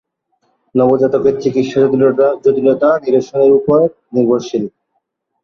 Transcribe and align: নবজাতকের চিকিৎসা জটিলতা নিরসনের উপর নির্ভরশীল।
নবজাতকের 0.75 1.35
চিকিৎসা 1.41 1.79
জটিলতা 2.43 2.89
নিরসনের 3.03 3.51
উপর 3.59 3.79
নির্ভরশীল। 4.13 4.63